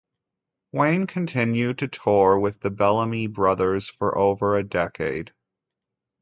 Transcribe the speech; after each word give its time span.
Wayne 0.71 1.05
continued 1.05 1.77
to 1.77 1.87
tour 1.87 2.39
with 2.39 2.61
the 2.61 2.71
Bellamy 2.71 3.27
Brothers 3.27 3.87
for 3.87 4.17
over 4.17 4.57
a 4.57 4.63
decade. 4.63 5.31